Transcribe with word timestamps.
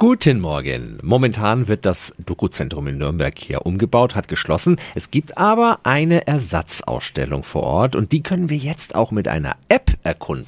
Guten 0.00 0.40
Morgen. 0.40 0.98
Momentan 1.02 1.68
wird 1.68 1.84
das 1.84 2.14
Dokuzentrum 2.16 2.86
in 2.86 2.96
Nürnberg 2.96 3.38
hier 3.38 3.66
umgebaut, 3.66 4.14
hat 4.14 4.28
geschlossen. 4.28 4.78
Es 4.94 5.10
gibt 5.10 5.36
aber 5.36 5.80
eine 5.82 6.26
Ersatzausstellung 6.26 7.42
vor 7.42 7.64
Ort 7.64 7.96
und 7.96 8.10
die 8.12 8.22
können 8.22 8.48
wir 8.48 8.56
jetzt 8.56 8.94
auch 8.94 9.10
mit 9.10 9.28
einer 9.28 9.56
App 9.68 9.89
erkunden. 10.02 10.46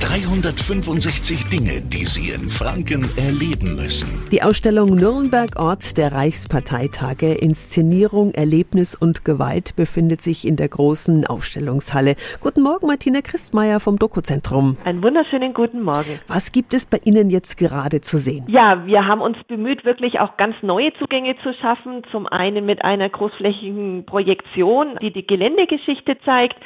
365 0.00 1.48
Dinge, 1.48 1.82
die 1.82 2.04
Sie 2.04 2.32
in 2.32 2.48
Franken 2.48 3.02
erleben 3.18 3.76
müssen. 3.76 4.26
Die 4.30 4.42
Ausstellung 4.42 4.94
Nürnberg 4.94 5.58
Ort 5.58 5.98
der 5.98 6.12
Reichsparteitage 6.12 7.34
Inszenierung, 7.34 8.32
Erlebnis 8.32 8.94
und 8.94 9.24
Gewalt 9.24 9.76
befindet 9.76 10.22
sich 10.22 10.46
in 10.46 10.56
der 10.56 10.68
großen 10.68 11.26
Ausstellungshalle. 11.26 12.14
Guten 12.40 12.62
Morgen, 12.62 12.86
Martina 12.86 13.20
Christmeier 13.20 13.80
vom 13.80 13.98
Dokuzentrum. 13.98 14.78
Einen 14.84 15.02
wunderschönen 15.02 15.52
guten 15.52 15.82
Morgen. 15.82 16.20
Was 16.28 16.52
gibt 16.52 16.74
es 16.74 16.86
bei 16.86 17.00
Ihnen 17.04 17.28
jetzt 17.28 17.58
gerade 17.58 18.00
zu 18.00 18.18
sehen? 18.18 18.44
Ja, 18.48 18.86
wir 18.86 19.06
haben 19.06 19.20
uns 19.20 19.36
bemüht, 19.48 19.84
wirklich 19.84 20.20
auch 20.20 20.36
ganz 20.36 20.54
neue 20.62 20.92
Zugänge 20.94 21.36
zu 21.42 21.52
schaffen. 21.60 22.02
Zum 22.12 22.26
einen 22.26 22.64
mit 22.64 22.82
einer 22.84 23.08
großflächigen 23.08 24.06
Projektion, 24.06 24.96
die 25.02 25.12
die 25.12 25.26
Geländegeschichte 25.26 26.16
zeigt. 26.24 26.56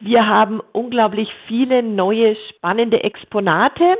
Wir 0.00 0.26
haben 0.26 0.60
unglaublich 0.72 1.28
viele 1.48 1.82
neue 1.82 2.36
spannende 2.50 3.02
Exponate. 3.02 3.96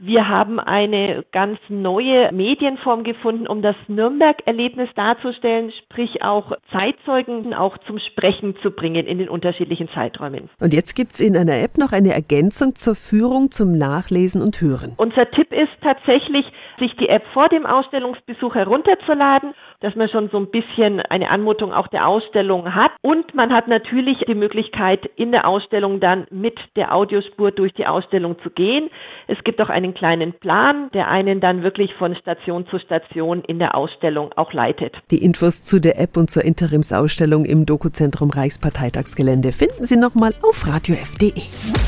Wir 0.00 0.28
haben 0.28 0.60
eine 0.60 1.24
ganz 1.32 1.58
neue 1.68 2.30
Medienform 2.30 3.02
gefunden, 3.02 3.48
um 3.48 3.62
das 3.62 3.74
Nürnberg-Erlebnis 3.88 4.88
darzustellen, 4.94 5.72
sprich 5.82 6.22
auch 6.22 6.52
Zeitzeugen 6.70 7.52
auch 7.52 7.76
zum 7.78 7.98
Sprechen 7.98 8.54
zu 8.62 8.70
bringen 8.70 9.06
in 9.06 9.18
den 9.18 9.28
unterschiedlichen 9.28 9.88
Zeiträumen. 9.88 10.50
Und 10.60 10.72
jetzt 10.72 10.94
gibt 10.94 11.12
es 11.12 11.20
in 11.20 11.36
einer 11.36 11.60
App 11.60 11.78
noch 11.78 11.90
eine 11.90 12.12
Ergänzung 12.12 12.76
zur 12.76 12.94
Führung 12.94 13.50
zum 13.50 13.72
Nachlesen 13.72 14.40
und 14.40 14.60
Hören. 14.60 14.92
Unser 14.98 15.28
Tipp 15.32 15.52
ist 15.52 15.72
tatsächlich, 15.82 16.46
sich 16.78 16.94
die 16.96 17.08
App 17.08 17.24
vor 17.32 17.48
dem 17.48 17.66
Ausstellungsbesuch 17.66 18.54
herunterzuladen, 18.54 19.54
dass 19.80 19.94
man 19.96 20.08
schon 20.08 20.28
so 20.30 20.38
ein 20.38 20.50
bisschen 20.50 21.00
eine 21.00 21.30
Anmutung 21.30 21.72
auch 21.72 21.88
der 21.88 22.06
Ausstellung 22.06 22.74
hat. 22.74 22.92
Und 23.02 23.34
man 23.34 23.52
hat 23.52 23.68
natürlich 23.68 24.18
die 24.28 24.34
Möglichkeit, 24.34 25.04
in 25.16 25.32
der 25.32 25.46
Ausstellung 25.46 26.00
dann 26.00 26.26
mit 26.30 26.58
der 26.76 26.94
Audiospur 26.94 27.50
durch 27.50 27.72
die 27.74 27.86
Ausstellung 27.86 28.36
zu 28.42 28.50
gehen. 28.50 28.90
Es 29.26 29.42
gibt 29.44 29.60
auch 29.60 29.68
einen 29.68 29.88
einen 29.88 29.94
kleinen 29.94 30.32
Plan, 30.34 30.90
der 30.92 31.08
einen 31.08 31.40
dann 31.40 31.62
wirklich 31.62 31.94
von 31.94 32.14
Station 32.16 32.66
zu 32.68 32.78
Station 32.78 33.42
in 33.42 33.58
der 33.58 33.74
Ausstellung 33.74 34.32
auch 34.36 34.52
leitet. 34.52 34.94
Die 35.10 35.22
Infos 35.24 35.62
zu 35.62 35.80
der 35.80 35.98
App 35.98 36.16
und 36.16 36.30
zur 36.30 36.44
Interimsausstellung 36.44 37.44
im 37.44 37.64
Dokuzentrum 37.64 38.30
Reichsparteitagsgelände 38.30 39.52
finden 39.52 39.86
Sie 39.86 39.96
nochmal 39.96 40.34
auf 40.42 40.66
radiof.de. 40.66 41.32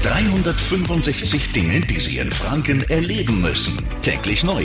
365 0.03 1.53
Dinge, 1.53 1.81
die 1.81 2.01
Sie 2.01 2.19
in 2.19 2.31
Franken 2.31 2.83
erleben 2.89 3.41
müssen. 3.43 3.85
Täglich 4.03 4.45
neu 4.45 4.65